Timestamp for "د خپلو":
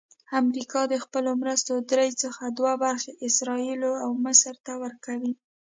0.87-1.31